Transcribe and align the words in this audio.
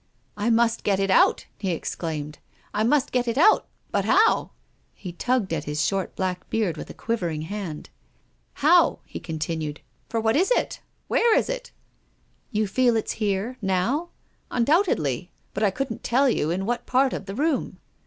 "I 0.35 0.49
must 0.49 0.83
get 0.83 0.99
it 0.99 1.11
out," 1.11 1.45
he 1.59 1.69
exclaimed." 1.69 2.39
I 2.73 2.83
must 2.83 3.11
get 3.11 3.27
it 3.27 3.37
out. 3.37 3.67
But 3.91 4.05
how?" 4.05 4.49
He 4.95 5.11
tugged 5.11 5.53
at 5.53 5.65
his 5.65 5.85
short 5.85 6.15
black 6.15 6.49
beard 6.49 6.75
with 6.75 6.89
a 6.89 6.95
quiv 6.95 7.19
ering 7.19 7.43
hand. 7.43 7.91
"How?" 8.65 8.97
he 9.05 9.19
continued. 9.19 9.81
"For 10.09 10.19
what 10.19 10.35
is 10.35 10.49
it? 10.49 10.79
Where 11.07 11.37
is 11.37 11.49
it?"" 11.49 11.71
You 12.51 12.65
feel 12.65 12.95
it's 12.95 13.11
here— 13.21 13.59
now? 13.77 14.09
""Undoubtedly. 14.49 15.29
But 15.53 15.61
I 15.61 15.69
couldn't 15.69 16.01
tell 16.03 16.27
you 16.27 16.49
in 16.49 16.65
what 16.65 16.87
part 16.87 17.13
of 17.13 17.27
the 17.27 17.35
room." 17.35 17.77